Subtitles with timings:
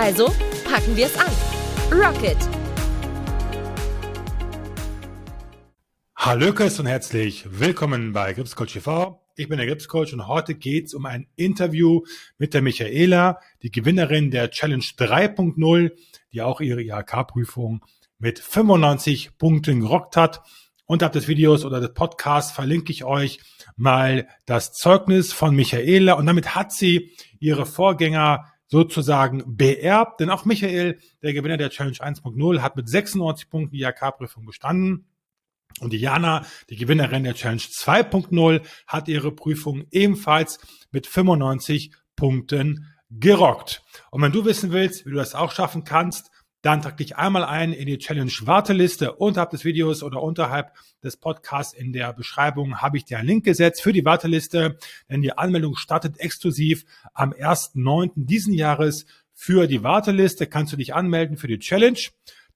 [0.00, 0.26] Also
[0.64, 1.26] packen wir es an.
[1.90, 2.36] Rocket!
[6.14, 9.20] Hallöckes und herzlich willkommen bei Gripscoach TV.
[9.34, 12.02] Ich bin der Gripscoach und heute geht's um ein Interview
[12.38, 15.90] mit der Michaela, die Gewinnerin der Challenge 3.0,
[16.32, 17.84] die auch ihre IHK-Prüfung
[18.20, 20.42] mit 95 Punkten gerockt hat.
[20.86, 23.40] Unterhalb des Videos oder des Podcasts verlinke ich euch
[23.74, 30.44] mal das Zeugnis von Michaela und damit hat sie ihre Vorgänger sozusagen beerbt, denn auch
[30.44, 35.06] Michael, der Gewinner der Challenge 1.0, hat mit 96 Punkten die IHK-Prüfung bestanden.
[35.80, 40.58] Und Diana, die Gewinnerin der Challenge 2.0, hat ihre Prüfung ebenfalls
[40.90, 43.82] mit 95 Punkten gerockt.
[44.10, 46.30] Und wenn du wissen willst, wie du das auch schaffen kannst,
[46.62, 49.12] dann trag dich einmal ein in die Challenge Warteliste.
[49.12, 53.44] Unterhalb des Videos oder unterhalb des Podcasts in der Beschreibung habe ich dir einen Link
[53.44, 54.78] gesetzt für die Warteliste,
[55.08, 56.84] denn die Anmeldung startet exklusiv
[57.14, 58.10] am 1.9.
[58.16, 60.48] diesen Jahres für die Warteliste.
[60.48, 61.98] Kannst du dich anmelden für die Challenge,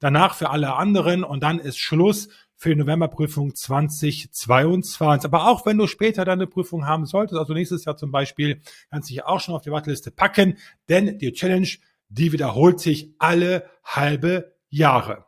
[0.01, 5.25] danach für alle anderen und dann ist Schluss für die Novemberprüfung 2022.
[5.25, 9.11] Aber auch wenn du später deine Prüfung haben solltest, also nächstes Jahr zum Beispiel, kannst
[9.11, 11.69] du dich auch schon auf die Warteliste packen, denn die Challenge
[12.13, 15.27] die wiederholt sich alle halbe Jahre.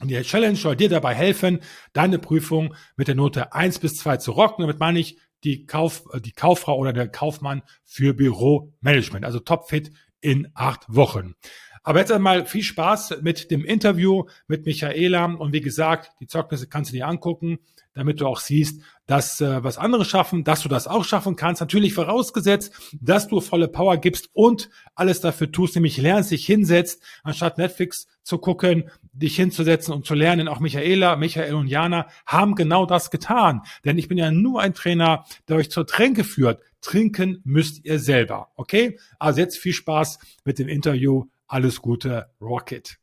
[0.00, 1.60] Und die Challenge soll dir dabei helfen,
[1.92, 4.62] deine Prüfung mit der Note 1 bis 2 zu rocken.
[4.62, 10.48] Damit meine ich die, Kauf, die Kauffrau oder der Kaufmann für Büromanagement, also topfit in
[10.54, 11.34] acht Wochen.
[11.82, 15.26] Aber jetzt einmal viel Spaß mit dem Interview mit Michaela.
[15.26, 17.58] Und wie gesagt, die Zeugnisse kannst du dir angucken,
[17.94, 21.60] damit du auch siehst, dass äh, was andere schaffen, dass du das auch schaffen kannst.
[21.60, 27.02] Natürlich vorausgesetzt, dass du volle Power gibst und alles dafür tust, nämlich lernst, dich hinsetzt,
[27.22, 30.48] anstatt Netflix zu gucken, dich hinzusetzen und zu lernen.
[30.48, 33.62] Auch Michaela, Michael und Jana haben genau das getan.
[33.84, 36.60] Denn ich bin ja nur ein Trainer, der euch zur Tränke führt.
[36.80, 38.48] Trinken müsst ihr selber.
[38.56, 38.98] Okay?
[39.18, 42.98] Also jetzt viel Spaß mit dem Interview alles Gute, Rocket.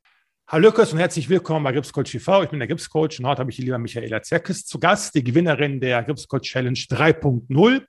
[0.51, 2.43] Hallo Lukas und herzlich willkommen bei Gripscoach TV.
[2.43, 5.23] Ich bin der Gripscoach und heute habe ich die liebe Michaela Zerkes zu Gast, die
[5.23, 7.85] Gewinnerin der Gripscoach Challenge 3.0.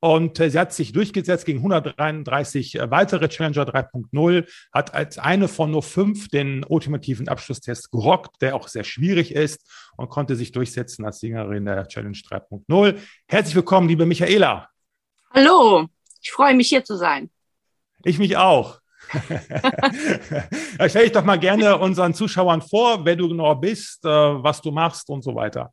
[0.00, 5.48] Und äh, sie hat sich durchgesetzt gegen 133 äh, weitere Challenger 3.0, hat als eine
[5.48, 9.66] von nur fünf den ultimativen Abschlusstest gerockt, der auch sehr schwierig ist
[9.96, 12.98] und konnte sich durchsetzen als Siegerin der Challenge 3.0.
[13.28, 14.68] Herzlich willkommen, liebe Michaela.
[15.30, 15.88] Hallo,
[16.20, 17.30] ich freue mich hier zu sein.
[18.04, 18.83] Ich mich auch.
[20.88, 24.70] Stell dich doch mal gerne unseren Zuschauern vor, wer du genau bist, äh, was du
[24.70, 25.72] machst und so weiter.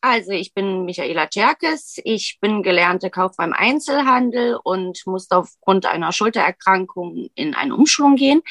[0.00, 6.12] Also ich bin Michaela Tscherkes, ich bin gelernte Kauffrau im Einzelhandel und musste aufgrund einer
[6.12, 8.42] Schultererkrankung in eine Umschulung gehen.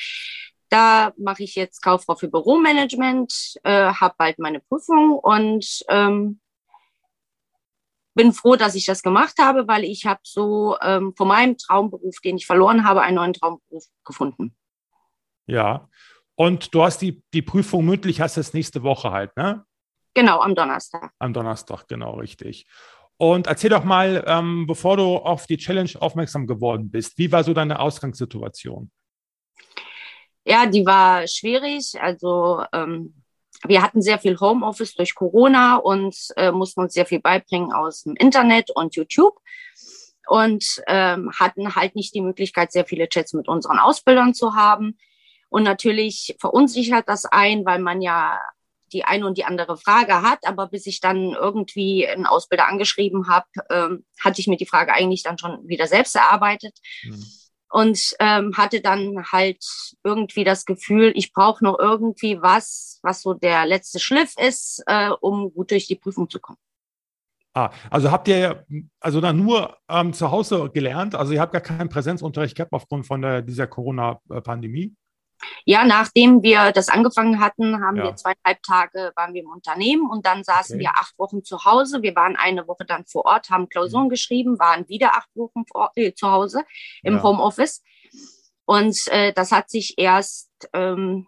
[0.69, 6.39] Da mache ich jetzt Kauffrau für Büromanagement, äh, habe bald meine Prüfung und ähm,
[8.13, 12.15] bin froh, dass ich das gemacht habe, weil ich habe so ähm, von meinem Traumberuf,
[12.23, 14.55] den ich verloren habe, einen neuen Traumberuf gefunden.
[15.47, 15.89] Ja.
[16.35, 19.65] Und du hast die, die Prüfung mündlich, hast es nächste Woche halt, ne?
[20.15, 21.11] Genau, am Donnerstag.
[21.19, 22.65] Am Donnerstag, genau, richtig.
[23.17, 27.43] Und erzähl doch mal, ähm, bevor du auf die Challenge aufmerksam geworden bist, wie war
[27.43, 28.91] so deine Ausgangssituation?
[30.45, 32.01] Ja, die war schwierig.
[32.01, 33.22] Also ähm,
[33.65, 38.03] wir hatten sehr viel Homeoffice durch Corona und äh, mussten uns sehr viel beibringen aus
[38.03, 39.37] dem Internet und YouTube
[40.27, 44.97] und ähm, hatten halt nicht die Möglichkeit, sehr viele Chats mit unseren Ausbildern zu haben.
[45.49, 48.39] Und natürlich verunsichert das ein, weil man ja
[48.91, 50.39] die eine und die andere Frage hat.
[50.45, 54.93] Aber bis ich dann irgendwie einen Ausbilder angeschrieben habe, ähm, hatte ich mir die Frage
[54.93, 56.77] eigentlich dann schon wieder selbst erarbeitet.
[57.03, 57.23] Mhm
[57.73, 59.65] und ähm, hatte dann halt
[60.03, 65.09] irgendwie das Gefühl, ich brauche noch irgendwie was, was so der letzte Schliff ist, äh,
[65.21, 66.59] um gut durch die Prüfung zu kommen.
[67.55, 68.63] Ah, also habt ihr
[68.99, 71.15] also dann nur ähm, zu Hause gelernt?
[71.15, 74.93] Also ihr habt gar keinen Präsenzunterricht gehabt aufgrund von der, dieser Corona-Pandemie?
[75.65, 78.05] Ja, nachdem wir das angefangen hatten, haben ja.
[78.05, 80.85] wir zweieinhalb Tage waren wir im Unternehmen und dann saßen okay.
[80.85, 82.01] wir acht Wochen zu Hause.
[82.01, 84.09] Wir waren eine Woche dann vor Ort, haben Klausuren mhm.
[84.09, 86.63] geschrieben, waren wieder acht Wochen vor, äh, zu Hause
[87.01, 87.23] im ja.
[87.23, 87.81] Homeoffice.
[88.65, 91.27] Und äh, das hat sich erst ähm,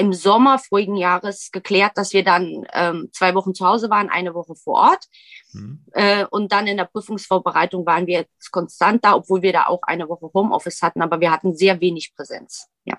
[0.00, 4.34] im Sommer vorigen Jahres geklärt, dass wir dann ähm, zwei Wochen zu Hause waren, eine
[4.34, 5.04] Woche vor Ort.
[5.52, 5.84] Mhm.
[5.92, 9.82] Äh, und dann in der Prüfungsvorbereitung waren wir jetzt konstant da, obwohl wir da auch
[9.82, 12.68] eine Woche Homeoffice hatten, aber wir hatten sehr wenig Präsenz.
[12.84, 12.98] Ja.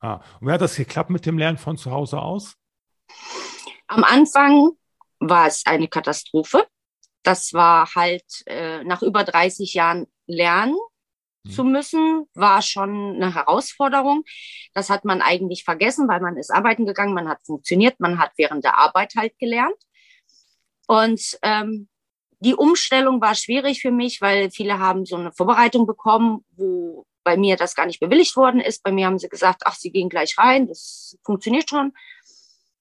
[0.00, 2.54] Ah, und wie hat das geklappt mit dem Lernen von zu Hause aus?
[3.88, 4.70] Am Anfang
[5.18, 6.64] war es eine Katastrophe.
[7.24, 10.76] Das war halt äh, nach über 30 Jahren Lernen
[11.48, 11.72] zu mhm.
[11.72, 14.24] müssen, war schon eine Herausforderung.
[14.72, 18.32] Das hat man eigentlich vergessen, weil man ist arbeiten gegangen, man hat funktioniert, man hat
[18.36, 19.76] während der Arbeit halt gelernt.
[20.86, 21.88] Und ähm,
[22.40, 27.36] die Umstellung war schwierig für mich, weil viele haben so eine Vorbereitung bekommen, wo bei
[27.36, 28.82] mir das gar nicht bewilligt worden ist.
[28.82, 31.92] Bei mir haben sie gesagt, ach, sie gehen gleich rein, das funktioniert schon.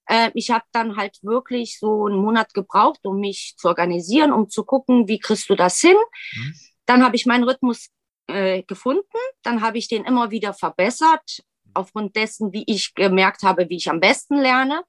[0.08, 4.50] Äh, ich habe dann halt wirklich so einen Monat gebraucht, um mich zu organisieren, um
[4.50, 5.96] zu gucken, wie kriegst du das hin.
[6.36, 6.54] Mhm.
[6.86, 7.90] Dann habe ich meinen Rhythmus
[8.28, 9.04] äh, gefunden.
[9.44, 11.44] Dann habe ich den immer wieder verbessert,
[11.74, 14.84] aufgrund dessen, wie ich gemerkt habe, wie ich am besten lerne.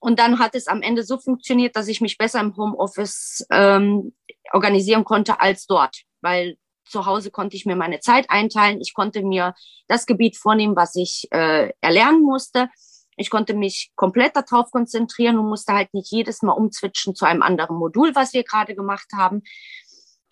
[0.00, 4.12] Und dann hat es am Ende so funktioniert, dass ich mich besser im Homeoffice ähm,
[4.52, 8.80] organisieren konnte als dort, weil zu Hause konnte ich mir meine Zeit einteilen.
[8.80, 9.54] Ich konnte mir
[9.86, 12.68] das Gebiet vornehmen, was ich äh, erlernen musste.
[13.16, 17.42] Ich konnte mich komplett darauf konzentrieren und musste halt nicht jedes Mal umzwitschen zu einem
[17.42, 19.42] anderen Modul, was wir gerade gemacht haben.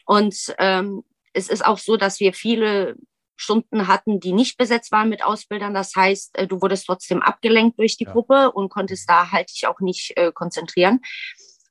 [0.05, 2.97] Und ähm, es ist auch so, dass wir viele
[3.37, 5.73] Stunden hatten, die nicht besetzt waren mit Ausbildern.
[5.73, 8.13] Das heißt, äh, du wurdest trotzdem abgelenkt durch die ja.
[8.13, 11.01] Gruppe und konntest da halt dich auch nicht äh, konzentrieren.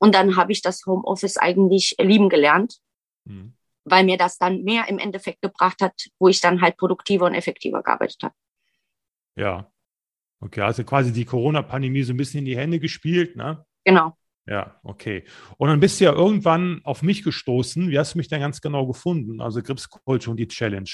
[0.00, 2.78] Und dann habe ich das Homeoffice eigentlich lieben gelernt,
[3.24, 3.54] mhm.
[3.84, 7.34] weil mir das dann mehr im Endeffekt gebracht hat, wo ich dann halt produktiver und
[7.34, 8.34] effektiver gearbeitet habe.
[9.36, 9.70] Ja.
[10.40, 13.64] Okay, also quasi die Corona-Pandemie so ein bisschen in die Hände gespielt, ne?
[13.84, 14.16] Genau.
[14.50, 15.24] Ja, okay.
[15.58, 17.88] Und dann bist du ja irgendwann auf mich gestoßen.
[17.88, 19.40] Wie hast du mich denn ganz genau gefunden?
[19.40, 20.90] Also Grips Coach und die Challenge.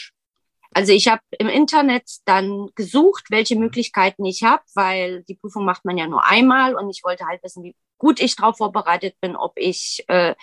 [0.75, 3.63] Also ich habe im Internet dann gesucht, welche mhm.
[3.63, 7.43] Möglichkeiten ich habe, weil die Prüfung macht man ja nur einmal und ich wollte halt
[7.43, 10.35] wissen, wie gut ich darauf vorbereitet bin, ob ich äh,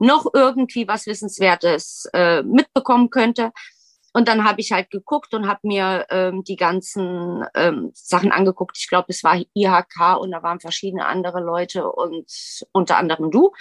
[0.00, 3.52] noch irgendwie was Wissenswertes äh, mitbekommen könnte.
[4.12, 8.76] Und dann habe ich halt geguckt und habe mir ähm, die ganzen ähm, Sachen angeguckt.
[8.76, 12.26] Ich glaube, es war IHK und da waren verschiedene andere Leute und
[12.72, 13.52] unter anderem du.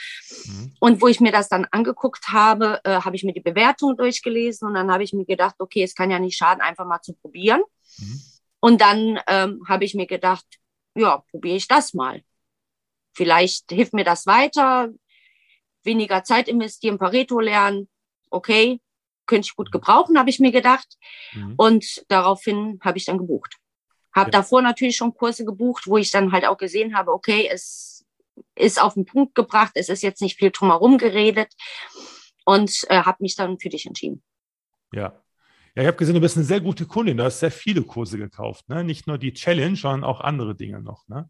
[0.46, 0.74] Mhm.
[0.80, 4.68] Und wo ich mir das dann angeguckt habe, äh, habe ich mir die Bewertung durchgelesen
[4.68, 7.13] und dann habe ich mir gedacht, okay, es kann ja nicht schaden, einfach mal zu
[7.13, 7.62] probieren.
[8.00, 8.22] Mhm.
[8.60, 10.45] Und dann ähm, habe ich mir gedacht,
[10.95, 12.24] ja, probiere ich das mal.
[13.13, 14.90] Vielleicht hilft mir das weiter,
[15.84, 17.88] weniger Zeit investieren, Pareto lernen.
[18.30, 18.80] Okay,
[19.30, 20.98] könnte ich gut gebrauchen, habe ich mir gedacht.
[21.34, 21.54] Mhm.
[21.56, 23.56] Und daraufhin habe ich dann gebucht.
[24.14, 24.40] Habe ja.
[24.40, 28.06] davor natürlich schon Kurse gebucht, wo ich dann halt auch gesehen habe, okay, es
[28.56, 31.54] ist auf den Punkt gebracht, es ist jetzt nicht viel drumherum geredet
[32.44, 34.24] und äh, habe mich dann für dich entschieden.
[34.94, 35.22] Ja.
[35.76, 37.18] Ja, ich habe gesehen, du bist eine sehr gute Kundin.
[37.18, 38.84] Du hast sehr viele Kurse gekauft, ne?
[38.84, 41.30] Nicht nur die Challenge, sondern auch andere Dinge noch, ne?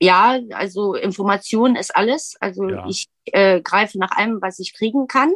[0.00, 2.36] Ja, also Information ist alles.
[2.40, 2.86] Also ja.
[2.88, 5.32] ich äh, greife nach allem, was ich kriegen kann.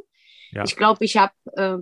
[0.52, 0.64] Ja.
[0.64, 1.78] Ich glaube, ich habe äh,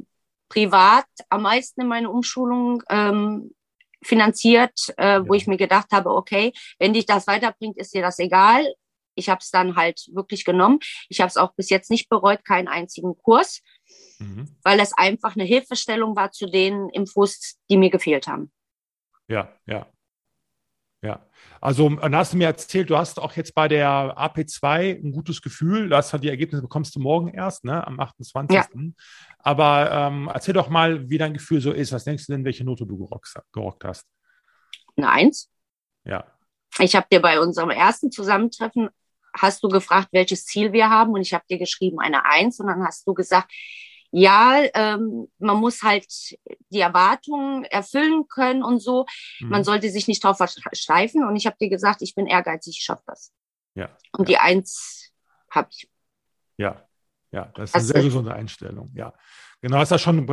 [0.50, 3.54] privat am meisten in meine Umschulung ähm,
[4.02, 5.28] finanziert, äh, ja.
[5.28, 8.66] wo ich mir gedacht habe, okay, wenn dich das weiterbringt, ist dir das egal.
[9.14, 10.80] Ich habe es dann halt wirklich genommen.
[11.08, 13.62] Ich habe es auch bis jetzt nicht bereut, keinen einzigen Kurs,
[14.18, 14.56] mhm.
[14.62, 18.52] weil es einfach eine Hilfestellung war zu den Infos, die mir gefehlt haben.
[19.28, 19.86] Ja, ja.
[21.02, 21.26] Ja,
[21.62, 25.40] also dann hast du mir erzählt, du hast auch jetzt bei der AP2 ein gutes
[25.40, 25.88] Gefühl.
[25.88, 28.54] Du hast halt die Ergebnisse bekommst du morgen erst, ne, am 28.
[28.54, 28.66] Ja.
[29.38, 31.92] Aber ähm, erzähl doch mal, wie dein Gefühl so ist.
[31.92, 34.06] Was denkst du denn, welche Note du gerockt, gerockt hast?
[34.96, 35.50] Eine Eins.
[36.04, 36.24] Ja.
[36.78, 38.90] Ich habe dir bei unserem ersten Zusammentreffen,
[39.34, 42.66] hast du gefragt, welches Ziel wir haben und ich habe dir geschrieben eine Eins und
[42.66, 43.50] dann hast du gesagt,
[44.12, 46.06] ja, ähm, man muss halt
[46.70, 49.06] die Erwartungen erfüllen können und so.
[49.40, 49.48] Mhm.
[49.48, 51.24] Man sollte sich nicht drauf versteifen.
[51.24, 53.32] Und ich habe dir gesagt, ich bin ehrgeizig, ich schaffe das.
[53.74, 53.96] Ja.
[54.12, 54.32] Und ja.
[54.32, 55.12] die Eins
[55.50, 55.88] habe ich.
[56.56, 56.84] Ja,
[57.32, 58.90] ja, das ist eine sehr gesunde Einstellung.
[58.94, 59.12] Ja.
[59.62, 60.26] Genau, hast ja schon,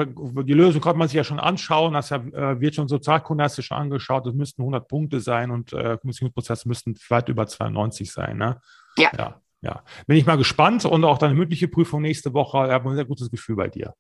[0.46, 3.62] die Lösung konnte man sich ja schon anschauen, ja äh, wird schon Sozialkunde hast du
[3.62, 8.38] schon angeschaut, es müssten 100 Punkte sein und äh, Kommissionsprozesse müssten weit über 92 sein,
[8.38, 8.62] ne?
[8.98, 9.12] Ja.
[9.18, 9.42] ja.
[9.62, 12.66] Ja, bin ich mal gespannt und auch deine mündliche Prüfung nächste Woche.
[12.68, 13.94] Ich habe ein sehr gutes Gefühl bei dir.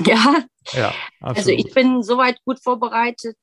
[0.00, 3.38] Ja, ja also ich bin soweit gut vorbereitet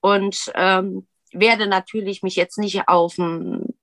[0.00, 3.74] und ähm, werde natürlich mich jetzt nicht auf ein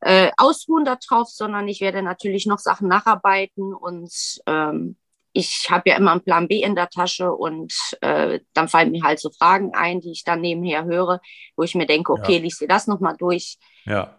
[0.00, 4.12] äh, ausruhen darauf, sondern ich werde natürlich noch Sachen nacharbeiten und
[4.46, 4.96] ähm,
[5.32, 9.02] ich habe ja immer einen Plan B in der Tasche und äh, dann fallen mir
[9.02, 11.20] halt so Fragen ein, die ich dann nebenher höre,
[11.56, 12.40] wo ich mir denke, okay, ja.
[12.40, 13.58] lies dir das nochmal durch.
[13.84, 14.17] Ja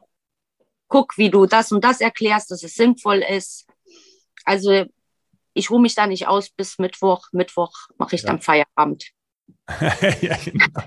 [0.90, 3.68] guck, wie du das und das erklärst, dass es sinnvoll ist.
[4.44, 4.86] Also
[5.54, 7.28] ich ruhe mich da nicht aus bis Mittwoch.
[7.32, 8.28] Mittwoch mache ich ja.
[8.28, 9.12] dann Feierabend.
[10.22, 10.82] ja, genau.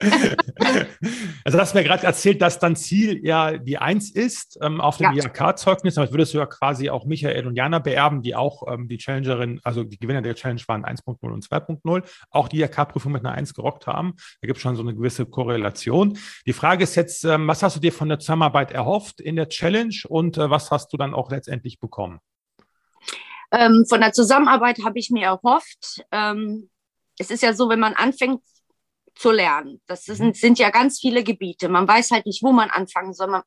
[1.44, 4.98] also hast du mir gerade erzählt, dass dein Ziel ja die Eins ist ähm, auf
[4.98, 5.24] dem ja.
[5.24, 5.94] IHK-Zeugnis.
[5.94, 9.60] Damit würdest du ja quasi auch Michael und Jana beerben, die auch ähm, die Challengerin,
[9.64, 13.54] also die Gewinner der Challenge waren 1.0 und 2.0, auch die IHK-Prüfung mit einer Eins
[13.54, 14.14] gerockt haben.
[14.40, 16.16] Da gibt es schon so eine gewisse Korrelation.
[16.46, 19.48] Die Frage ist jetzt, ähm, was hast du dir von der Zusammenarbeit erhofft in der
[19.48, 22.20] Challenge und äh, was hast du dann auch letztendlich bekommen?
[23.50, 26.04] Ähm, von der Zusammenarbeit habe ich mir erhofft.
[26.12, 26.68] Ähm,
[27.18, 28.42] es ist ja so, wenn man anfängt
[29.18, 30.14] zu lernen, das mhm.
[30.14, 31.68] sind, sind ja ganz viele Gebiete.
[31.68, 33.26] Man weiß halt nicht, wo man anfangen soll.
[33.26, 33.42] Man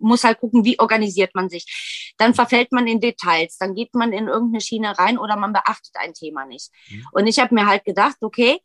[0.00, 2.14] muss halt gucken, wie organisiert man sich.
[2.16, 5.94] Dann verfällt man in Details, dann geht man in irgendeine Schiene rein oder man beachtet
[5.96, 6.70] ein Thema nicht.
[6.88, 7.04] Mhm.
[7.12, 8.60] Und ich habe mir halt gedacht, okay,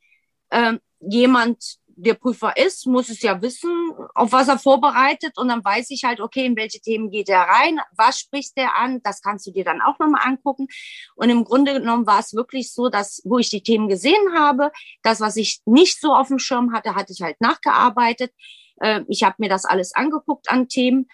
[0.51, 3.69] ähm, jemand der Prüfer ist, muss es ja wissen,
[4.15, 5.37] auf was er vorbereitet.
[5.37, 8.75] Und dann weiß ich halt, okay, in welche Themen geht er rein, was spricht er
[8.75, 10.67] an, das kannst du dir dann auch nochmal angucken.
[11.15, 14.71] Und im Grunde genommen war es wirklich so, dass, wo ich die Themen gesehen habe,
[15.03, 18.31] das, was ich nicht so auf dem Schirm hatte, hatte ich halt nachgearbeitet.
[18.79, 21.07] Äh, ich habe mir das alles angeguckt an Themen.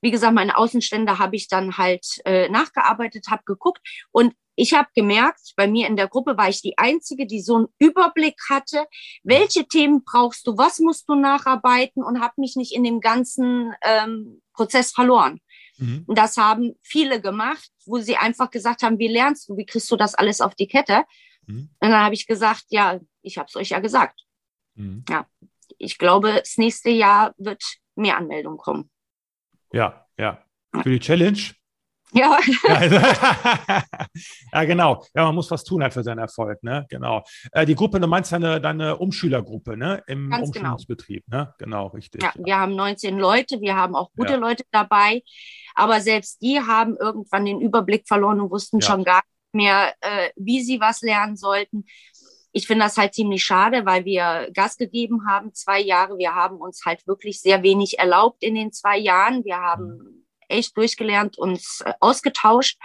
[0.00, 4.88] Wie gesagt, meine Außenstände habe ich dann halt äh, nachgearbeitet, habe geguckt und ich habe
[4.94, 8.86] gemerkt, bei mir in der Gruppe war ich die Einzige, die so einen Überblick hatte,
[9.22, 13.74] welche Themen brauchst du, was musst du nacharbeiten und habe mich nicht in dem ganzen
[13.82, 15.40] ähm, Prozess verloren.
[15.76, 16.04] Mhm.
[16.06, 19.90] Und das haben viele gemacht, wo sie einfach gesagt haben, wie lernst du, wie kriegst
[19.90, 21.04] du das alles auf die Kette?
[21.46, 21.68] Mhm.
[21.78, 24.22] Und dann habe ich gesagt, ja, ich habe es euch ja gesagt.
[24.74, 25.04] Mhm.
[25.08, 25.26] Ja,
[25.78, 27.62] ich glaube, das nächste Jahr wird
[27.94, 28.90] mehr Anmeldungen kommen.
[29.72, 30.42] Ja, ja.
[30.82, 31.40] Für die Challenge
[32.12, 32.38] ja.
[34.52, 35.04] ja, genau.
[35.14, 36.86] Ja, man muss was tun halt für seinen Erfolg, ne?
[36.88, 37.24] Genau.
[37.52, 40.02] Äh, die Gruppe, du meinst deine, deine Umschülergruppe, ne?
[40.06, 40.64] Im Ganz genau.
[40.64, 41.42] Umschulungsbetrieb, genau.
[41.42, 41.54] ne?
[41.58, 42.22] Genau, richtig.
[42.22, 44.38] Ja, wir haben 19 Leute, wir haben auch gute ja.
[44.38, 45.22] Leute dabei,
[45.74, 48.86] aber selbst die haben irgendwann den Überblick verloren und wussten ja.
[48.86, 51.84] schon gar nicht mehr, äh, wie sie was lernen sollten.
[52.56, 56.16] Ich finde das halt ziemlich schade, weil wir Gas gegeben haben, zwei Jahre.
[56.18, 59.44] Wir haben uns halt wirklich sehr wenig erlaubt in den zwei Jahren.
[59.44, 62.78] Wir haben mhm echt durchgelernt, uns äh, ausgetauscht.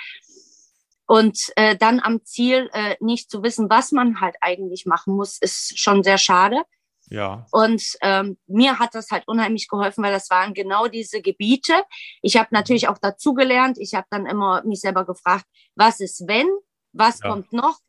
[1.05, 5.37] Und äh, dann am Ziel äh, nicht zu wissen, was man halt eigentlich machen muss,
[5.39, 6.63] ist schon sehr schade.
[7.09, 7.45] Ja.
[7.51, 11.83] Und ähm, mir hat das halt unheimlich geholfen, weil das waren genau diese Gebiete.
[12.21, 13.77] Ich habe natürlich auch dazugelernt.
[13.77, 15.43] Ich habe dann immer mich selber gefragt,
[15.75, 16.47] was ist wenn,
[16.93, 17.29] was ja.
[17.29, 17.79] kommt noch.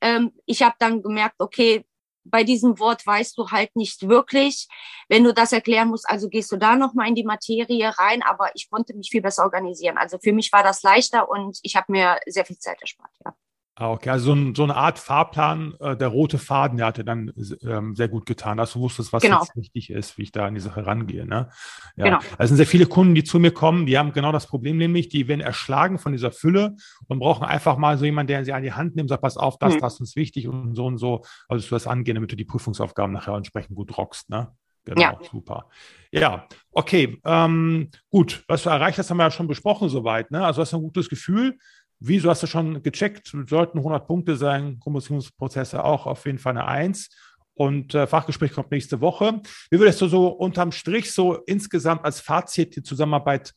[0.00, 1.84] Ähm, ich habe dann gemerkt, okay,
[2.24, 4.68] bei diesem Wort weißt du halt nicht wirklich,
[5.08, 8.50] wenn du das erklären musst, also gehst du da nochmal in die Materie rein, aber
[8.54, 9.98] ich konnte mich viel besser organisieren.
[9.98, 13.34] Also für mich war das leichter und ich habe mir sehr viel Zeit erspart, ja.
[13.82, 16.98] Ah, okay, also so, ein, so, eine Art Fahrplan, äh, der rote Faden, der hat
[16.98, 17.32] dir dann
[17.64, 19.40] ähm, sehr gut getan, dass du wusstest, was genau.
[19.40, 21.26] jetzt wichtig ist, wie ich da an die Sache rangehe.
[21.26, 21.48] Ne?
[21.96, 22.04] Ja.
[22.04, 22.18] Genau.
[22.38, 25.08] Es sind sehr viele Kunden, die zu mir kommen, die haben genau das Problem, nämlich,
[25.08, 26.76] die werden erschlagen von dieser Fülle
[27.08, 29.58] und brauchen einfach mal so jemanden, der sie an die Hand nimmt, sagt, pass auf,
[29.58, 29.80] das, mhm.
[29.80, 33.12] das ist wichtig und so und so, also du das angehen, damit du die Prüfungsaufgaben
[33.12, 34.30] nachher entsprechend gut rockst.
[34.30, 34.52] Ne?
[34.84, 35.18] Genau, ja.
[35.30, 35.68] super.
[36.10, 40.30] Ja, okay, ähm, gut, was du erreicht hast, haben wir ja schon besprochen soweit.
[40.30, 40.44] Ne?
[40.44, 41.56] Also hast du ein gutes Gefühl.
[42.04, 43.32] Wieso hast du schon gecheckt?
[43.46, 47.10] Sollten 100 Punkte sein, Kommunikationsprozesse auch auf jeden Fall eine Eins.
[47.54, 49.40] Und äh, Fachgespräch kommt nächste Woche.
[49.70, 53.54] Wie würdest du so unterm Strich so insgesamt als Fazit die Zusammenarbeit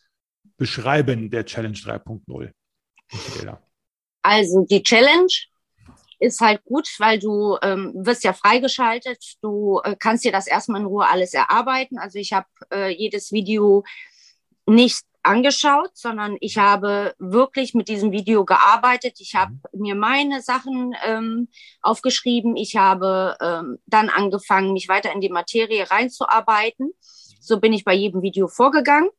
[0.57, 2.51] beschreiben der Challenge 3.0?
[4.21, 5.33] Also die Challenge
[6.19, 9.37] ist halt gut, weil du ähm, wirst ja freigeschaltet.
[9.41, 11.97] Du äh, kannst dir das erstmal in Ruhe alles erarbeiten.
[11.97, 13.83] Also ich habe äh, jedes Video
[14.67, 19.17] nicht angeschaut, sondern ich habe wirklich mit diesem Video gearbeitet.
[19.19, 19.81] Ich habe mhm.
[19.81, 21.47] mir meine Sachen ähm,
[21.81, 22.55] aufgeschrieben.
[22.55, 26.91] Ich habe ähm, dann angefangen, mich weiter in die Materie reinzuarbeiten.
[27.39, 29.09] So bin ich bei jedem Video vorgegangen.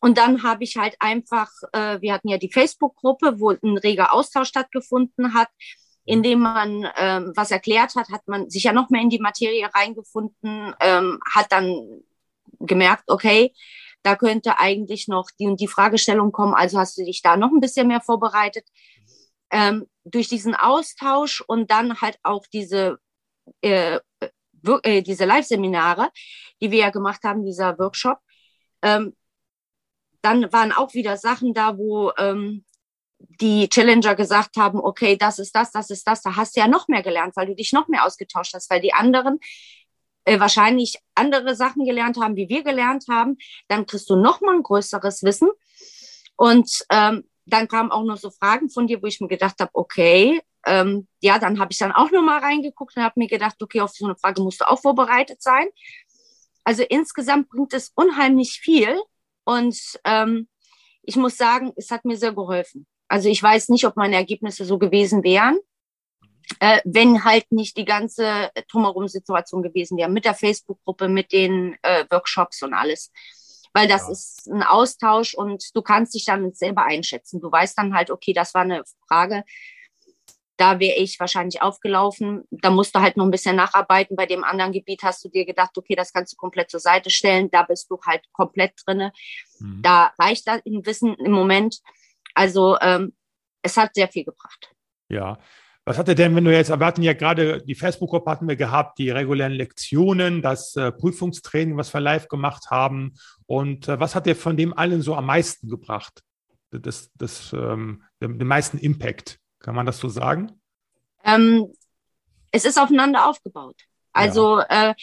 [0.00, 4.12] Und dann habe ich halt einfach, äh, wir hatten ja die Facebook-Gruppe, wo ein reger
[4.12, 5.48] Austausch stattgefunden hat.
[6.06, 9.66] Indem man ähm, was erklärt hat, hat man sich ja noch mehr in die Materie
[9.74, 12.02] reingefunden, ähm, hat dann
[12.60, 13.54] gemerkt, okay,
[14.04, 17.50] da könnte eigentlich noch die und die Fragestellung kommen, also hast du dich da noch
[17.50, 18.68] ein bisschen mehr vorbereitet.
[19.50, 22.98] Ähm, durch diesen Austausch und dann halt auch diese,
[23.62, 23.98] äh,
[24.82, 26.10] äh, diese Live-Seminare,
[26.60, 28.18] die wir ja gemacht haben, dieser Workshop,
[28.82, 29.16] ähm,
[30.20, 32.64] dann waren auch wieder Sachen da, wo ähm,
[33.40, 36.68] die Challenger gesagt haben, okay, das ist das, das ist das, da hast du ja
[36.68, 39.38] noch mehr gelernt, weil du dich noch mehr ausgetauscht hast, weil die anderen
[40.24, 43.36] äh, wahrscheinlich andere Sachen gelernt haben, wie wir gelernt haben,
[43.68, 45.50] dann kriegst du noch mal ein größeres Wissen.
[46.36, 49.70] Und ähm, dann kamen auch noch so Fragen von dir, wo ich mir gedacht habe,
[49.74, 53.62] okay, ähm, ja, dann habe ich dann auch noch mal reingeguckt und habe mir gedacht,
[53.62, 55.68] okay, auf so eine Frage musst du auch vorbereitet sein.
[56.64, 58.98] Also insgesamt bringt es unheimlich viel
[59.44, 60.48] und ähm,
[61.02, 62.86] ich muss sagen, es hat mir sehr geholfen.
[63.08, 65.58] Also ich weiß nicht, ob meine Ergebnisse so gewesen wären,
[66.60, 72.04] äh, wenn halt nicht die ganze Drumherum-Situation gewesen wäre, mit der Facebook-Gruppe, mit den äh,
[72.10, 73.10] Workshops und alles.
[73.72, 74.12] Weil das ja.
[74.12, 77.40] ist ein Austausch und du kannst dich dann selber einschätzen.
[77.40, 79.44] Du weißt dann halt, okay, das war eine Frage,
[80.56, 82.44] da wäre ich wahrscheinlich aufgelaufen.
[82.50, 84.16] Da musst du halt noch ein bisschen nacharbeiten.
[84.16, 87.10] Bei dem anderen Gebiet hast du dir gedacht, okay, das kannst du komplett zur Seite
[87.10, 87.50] stellen.
[87.50, 89.12] Da bist du halt komplett drinne.
[89.58, 89.82] Mhm.
[89.82, 91.80] Da reicht das im Wissen im Moment.
[92.34, 93.14] Also ähm,
[93.62, 94.72] es hat sehr viel gebracht.
[95.08, 95.38] Ja,
[95.84, 98.56] was hat er denn, wenn du jetzt, wir hatten ja gerade die Facebook-Gruppe hatten wir
[98.56, 103.14] gehabt, die regulären Lektionen, das äh, Prüfungstraining, was wir live gemacht haben.
[103.46, 106.22] Und äh, was hat dir von dem allen so am meisten gebracht?
[106.70, 109.38] Das, das, ähm, den, den meisten Impact?
[109.58, 110.52] Kann man das so sagen?
[111.22, 111.72] Ähm,
[112.50, 113.76] es ist aufeinander aufgebaut.
[114.12, 114.90] Also ja.
[114.90, 114.94] äh,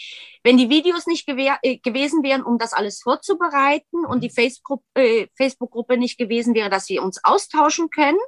[0.44, 4.06] wenn die Videos nicht äh, gewesen wären, um das alles vorzubereiten mhm.
[4.06, 4.32] und die
[4.96, 8.20] äh, Facebook-Gruppe nicht gewesen wäre, dass wir uns austauschen können,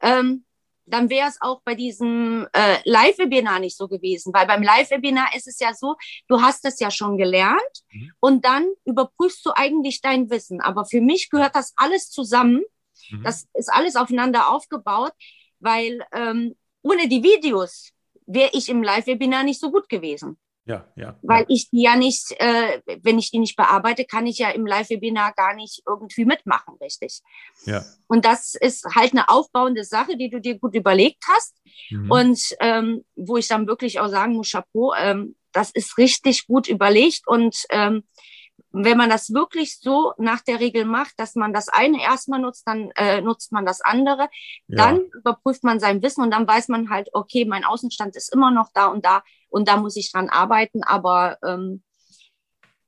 [0.00, 0.43] ähm,
[0.86, 4.32] dann wäre es auch bei diesem äh, Live-Webinar nicht so gewesen.
[4.34, 5.96] Weil beim Live-Webinar ist es ja so,
[6.28, 8.12] du hast es ja schon gelernt mhm.
[8.20, 10.60] und dann überprüfst du eigentlich dein Wissen.
[10.60, 12.62] Aber für mich gehört das alles zusammen.
[13.10, 13.22] Mhm.
[13.22, 15.12] Das ist alles aufeinander aufgebaut,
[15.58, 17.90] weil ähm, ohne die Videos
[18.26, 20.38] wäre ich im Live-Webinar nicht so gut gewesen.
[20.66, 21.18] Ja, ja.
[21.22, 21.46] Weil ja.
[21.48, 25.34] ich die ja nicht, äh, wenn ich die nicht bearbeite, kann ich ja im Live-Webinar
[25.34, 27.20] gar nicht irgendwie mitmachen, richtig.
[27.66, 27.84] Ja.
[28.06, 31.54] Und das ist halt eine aufbauende Sache, die du dir gut überlegt hast.
[31.90, 32.10] Mhm.
[32.10, 36.66] Und ähm, wo ich dann wirklich auch sagen muss, Chapeau, ähm, das ist richtig gut
[36.66, 38.02] überlegt und ähm,
[38.76, 42.66] wenn man das wirklich so nach der Regel macht, dass man das eine erstmal nutzt,
[42.66, 44.28] dann äh, nutzt man das andere,
[44.66, 44.76] ja.
[44.76, 48.50] dann überprüft man sein Wissen und dann weiß man halt, okay, mein Außenstand ist immer
[48.50, 49.22] noch da und da
[49.54, 51.82] und da muss ich dran arbeiten, aber ähm,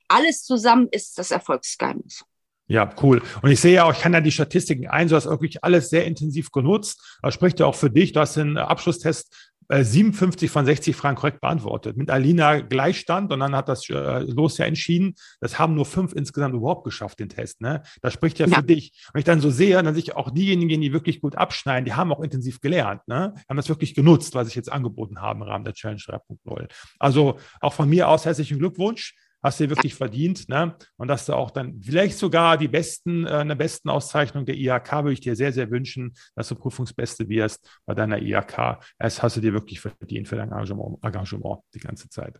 [0.08, 2.24] alles zusammen ist das Erfolgsgeheimnis.
[2.68, 3.22] Ja, cool.
[3.42, 5.88] Und ich sehe ja auch, ich kann ja die Statistiken ein, du hast wirklich alles
[5.88, 7.18] sehr intensiv genutzt.
[7.22, 8.12] Das spricht ja auch für dich.
[8.12, 11.96] Du hast den Abschlusstest 57 äh, von 60 Fragen korrekt beantwortet.
[11.96, 15.14] Mit Alina Gleichstand und dann hat das äh, Los ja entschieden.
[15.40, 17.60] Das haben nur fünf insgesamt überhaupt geschafft, den Test.
[17.60, 17.82] Ne?
[18.02, 18.56] Das spricht ja, ja.
[18.56, 18.92] für dich.
[19.12, 21.94] Und ich dann so sehe, dann sehe ich auch diejenigen, die wirklich gut abschneiden, die
[21.94, 23.34] haben auch intensiv gelernt, ne?
[23.48, 26.68] haben das wirklich genutzt, was ich jetzt angeboten habe im Rahmen der Challenge 3.0.
[26.98, 30.48] Also auch von mir aus herzlichen Glückwunsch hast du dir wirklich verdient.
[30.48, 30.76] Ne?
[30.96, 34.92] Und dass du auch dann vielleicht sogar die besten, äh, eine besten Auszeichnung der IHK
[34.92, 38.78] würde ich dir sehr, sehr wünschen, dass du Prüfungsbeste wirst bei deiner IHK.
[38.98, 42.38] Das hast du dir wirklich verdient für dein Engagement, Engagement die ganze Zeit.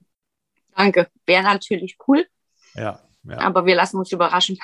[0.75, 1.09] Danke.
[1.27, 2.27] Wäre natürlich cool.
[2.75, 3.39] Ja, ja.
[3.39, 4.59] Aber wir lassen uns überraschen.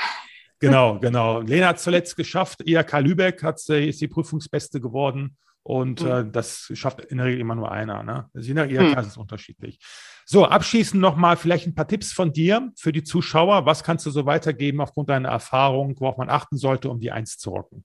[0.59, 1.41] Genau, genau.
[1.41, 2.63] Lena hat es zuletzt geschafft.
[2.67, 5.37] IHK Lübeck hat sie, ist die Prüfungsbeste geworden.
[5.65, 6.11] Und mhm.
[6.11, 8.03] äh, das schafft in der Regel immer nur einer.
[8.03, 8.29] Ne?
[8.35, 8.99] Also in der IHK mhm.
[8.99, 9.79] ist es unterschiedlich.
[10.25, 13.67] So, abschließend nochmal vielleicht ein paar Tipps von dir für die Zuschauer.
[13.67, 17.39] Was kannst du so weitergeben aufgrund deiner Erfahrung, worauf man achten sollte, um die Eins
[17.39, 17.85] zu rocken?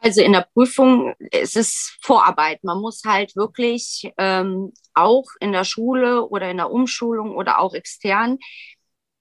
[0.00, 2.62] Also in der Prüfung ist es Vorarbeit.
[2.62, 7.74] Man muss halt wirklich ähm, auch in der Schule oder in der Umschulung oder auch
[7.74, 8.38] extern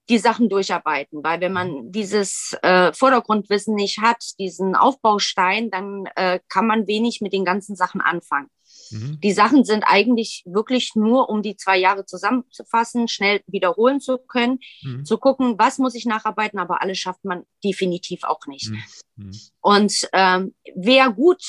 [0.09, 6.39] die Sachen durcharbeiten, weil wenn man dieses äh, Vordergrundwissen nicht hat, diesen Aufbaustein, dann äh,
[6.47, 8.49] kann man wenig mit den ganzen Sachen anfangen.
[8.91, 9.19] Mhm.
[9.21, 14.59] Die Sachen sind eigentlich wirklich nur, um die zwei Jahre zusammenzufassen, schnell wiederholen zu können,
[14.83, 15.05] mhm.
[15.05, 18.69] zu gucken, was muss ich nacharbeiten, aber alles schafft man definitiv auch nicht.
[18.69, 18.83] Mhm.
[19.15, 19.31] mhm.
[19.61, 21.43] Und ähm, wer gut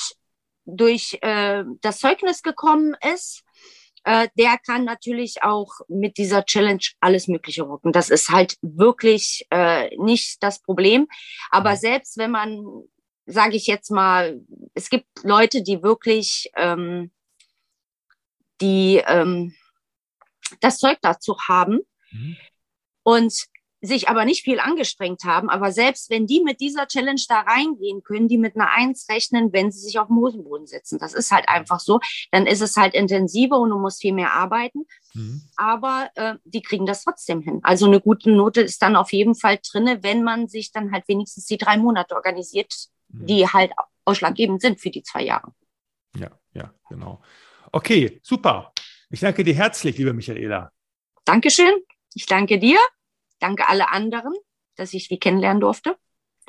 [0.65, 3.43] durch äh, das Zeugnis gekommen ist,
[4.09, 7.91] äh, der kann natürlich auch mit dieser Challenge alles Mögliche rocken.
[7.91, 11.07] Das ist halt wirklich äh, nicht das Problem.
[11.51, 11.75] Aber mhm.
[11.75, 12.65] selbst wenn man,
[13.27, 14.41] sage ich jetzt mal,
[14.73, 17.11] es gibt Leute, die wirklich ähm,
[18.61, 19.53] die ähm,
[20.59, 22.35] das Zeug dazu haben mhm.
[23.03, 23.45] und
[23.81, 25.49] sich aber nicht viel angestrengt haben.
[25.49, 29.53] Aber selbst wenn die mit dieser Challenge da reingehen, können die mit einer Eins rechnen,
[29.53, 30.99] wenn sie sich auf den Hosenboden setzen.
[30.99, 31.99] Das ist halt einfach so.
[32.31, 34.85] Dann ist es halt intensiver und du musst viel mehr arbeiten.
[35.13, 35.43] Mhm.
[35.55, 37.59] Aber äh, die kriegen das trotzdem hin.
[37.63, 41.07] Also eine gute Note ist dann auf jeden Fall drinne, wenn man sich dann halt
[41.07, 42.73] wenigstens die drei Monate organisiert,
[43.09, 43.27] mhm.
[43.27, 43.71] die halt
[44.03, 45.53] ausschlaggebend sind für die zwei Jahre.
[46.17, 47.21] Ja, ja, genau.
[47.71, 48.73] Okay, super.
[49.09, 50.71] Ich danke dir herzlich, liebe Michaela.
[51.23, 51.73] Dankeschön.
[52.13, 52.79] Ich danke dir.
[53.39, 54.33] Danke alle anderen,
[54.75, 55.97] dass ich die kennenlernen durfte.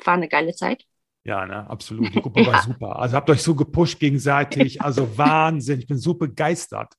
[0.03, 0.85] War eine geile Zeit.
[1.23, 2.13] Ja, ne, absolut.
[2.13, 2.53] Die Gruppe ja.
[2.53, 2.99] war super.
[2.99, 4.81] Also habt euch so gepusht gegenseitig.
[4.81, 5.79] Also Wahnsinn.
[5.79, 6.93] Ich bin so begeistert.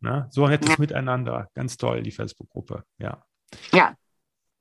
[0.00, 0.28] Ne?
[0.30, 0.76] So ein nettes ja.
[0.78, 1.48] Miteinander.
[1.54, 2.84] Ganz toll, die Facebook-Gruppe.
[2.98, 3.24] Ja.
[3.72, 3.94] Ja,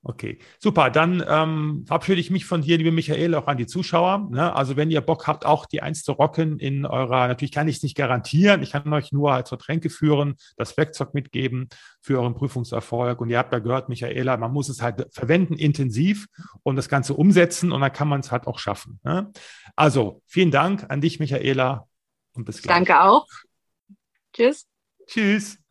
[0.05, 0.89] Okay, super.
[0.89, 4.27] Dann ähm, verabschiede ich mich von dir, liebe Michael, auch an die Zuschauer.
[4.31, 4.53] Ne?
[4.53, 7.77] Also wenn ihr Bock habt, auch die Eins zu rocken in eurer, natürlich kann ich
[7.77, 11.69] es nicht garantieren, ich kann euch nur als Tränke führen, das Werkzeug mitgeben
[12.01, 13.21] für euren Prüfungserfolg.
[13.21, 16.27] Und ihr habt ja gehört, Michaela, man muss es halt verwenden intensiv
[16.63, 18.99] und das Ganze umsetzen und dann kann man es halt auch schaffen.
[19.03, 19.31] Ne?
[19.77, 21.87] Also vielen Dank an dich, Michaela.
[22.33, 22.75] und bis gleich.
[22.75, 23.25] Danke auch.
[24.33, 24.67] Tschüss.
[25.07, 25.62] Tschüss.